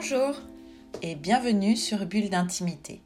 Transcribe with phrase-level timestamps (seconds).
[0.00, 0.36] Bonjour
[1.02, 3.00] et bienvenue sur Bulle d'intimité,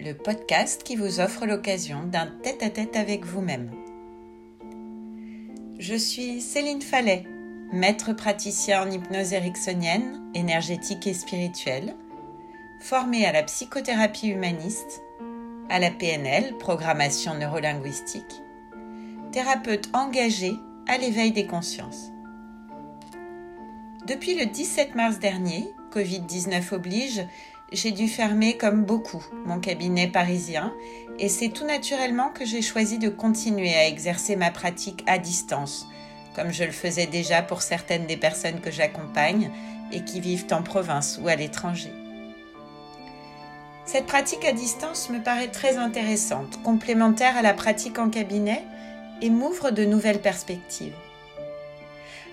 [0.00, 3.70] le podcast qui vous offre l'occasion d'un tête-à-tête avec vous-même.
[5.78, 7.24] Je suis Céline Fallet,
[7.70, 11.94] maître praticien en hypnose ericksonienne, énergétique et spirituelle,
[12.80, 15.02] formée à la psychothérapie humaniste,
[15.68, 18.40] à la PNL, programmation neurolinguistique,
[19.32, 20.54] thérapeute engagée
[20.88, 22.10] à l'éveil des consciences.
[24.06, 27.26] Depuis le 17 mars dernier, Covid-19 oblige,
[27.72, 30.72] j'ai dû fermer comme beaucoup mon cabinet parisien
[31.18, 35.86] et c'est tout naturellement que j'ai choisi de continuer à exercer ma pratique à distance,
[36.34, 39.50] comme je le faisais déjà pour certaines des personnes que j'accompagne
[39.92, 41.92] et qui vivent en province ou à l'étranger.
[43.84, 48.62] Cette pratique à distance me paraît très intéressante, complémentaire à la pratique en cabinet
[49.20, 50.94] et m'ouvre de nouvelles perspectives.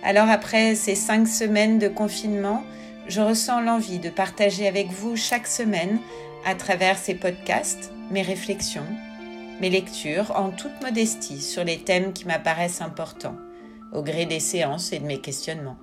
[0.03, 2.63] Alors après ces cinq semaines de confinement,
[3.09, 5.99] je ressens l'envie de partager avec vous chaque semaine,
[6.45, 8.85] à travers ces podcasts, mes réflexions,
[9.59, 13.35] mes lectures en toute modestie sur les thèmes qui m'apparaissent importants,
[13.91, 15.79] au gré des séances et de mes questionnements.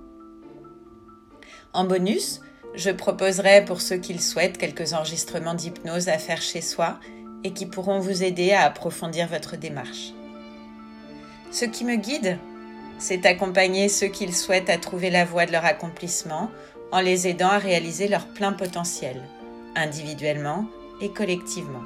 [1.73, 2.39] En bonus,
[2.75, 6.97] je proposerai pour ceux qui le souhaitent quelques enregistrements d'hypnose à faire chez soi
[7.43, 10.13] et qui pourront vous aider à approfondir votre démarche.
[11.51, 12.39] Ce qui me guide,
[12.99, 16.49] c'est accompagner ceux qui le souhaitent à trouver la voie de leur accomplissement
[16.91, 19.21] en les aidant à réaliser leur plein potentiel,
[19.75, 20.65] individuellement
[21.01, 21.83] et collectivement.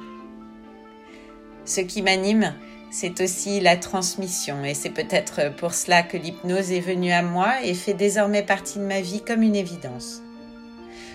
[1.64, 2.54] Ce qui m'anime,
[2.90, 7.62] c'est aussi la transmission et c'est peut-être pour cela que l'hypnose est venue à moi
[7.62, 10.22] et fait désormais partie de ma vie comme une évidence.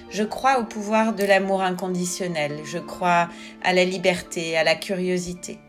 [0.09, 3.29] Je crois au pouvoir de l'amour inconditionnel, je crois
[3.63, 5.59] à la liberté, à la curiosité.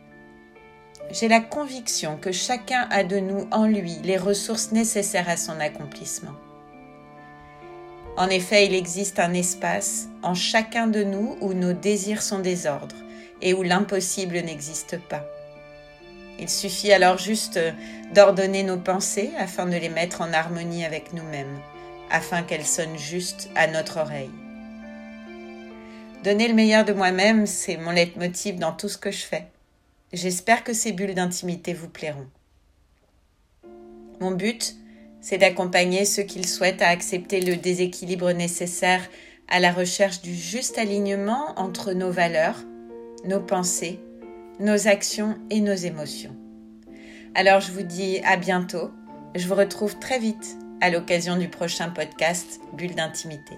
[1.10, 5.58] J'ai la conviction que chacun a de nous en lui les ressources nécessaires à son
[5.58, 6.34] accomplissement.
[8.19, 12.97] En effet, il existe un espace en chacun de nous où nos désirs sont désordres
[13.41, 15.25] et où l'impossible n'existe pas.
[16.41, 17.60] Il suffit alors juste
[18.12, 21.60] d'ordonner nos pensées afin de les mettre en harmonie avec nous-mêmes
[22.10, 24.31] afin qu'elle sonne juste à notre oreille.
[26.25, 29.47] Donner le meilleur de moi-même, c'est mon leitmotiv dans tout ce que je fais.
[30.12, 32.26] J'espère que ces bulles d'intimité vous plairont.
[34.19, 34.75] Mon but,
[35.20, 39.08] c'est d'accompagner ceux qui le souhaitent à accepter le déséquilibre nécessaire
[39.48, 42.62] à la recherche du juste alignement entre nos valeurs,
[43.24, 43.98] nos pensées,
[44.60, 46.36] nos actions et nos émotions.
[47.34, 48.90] Alors je vous dis à bientôt.
[49.34, 53.54] Je vous retrouve très vite à l'occasion du prochain podcast Bulle d'intimité.